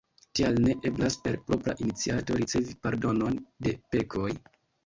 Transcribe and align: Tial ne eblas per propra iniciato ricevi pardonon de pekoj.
Tial 0.37 0.55
ne 0.63 0.75
eblas 0.89 1.17
per 1.27 1.37
propra 1.51 1.75
iniciato 1.87 2.39
ricevi 2.41 2.75
pardonon 2.87 3.39
de 3.67 3.79
pekoj. 3.97 4.29